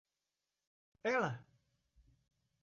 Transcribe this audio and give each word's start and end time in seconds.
Ela! 1.03 1.45